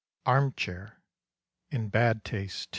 [0.25, 0.97] ARMCHAIR.
[1.69, 2.69] (In Bad Taste, 2.)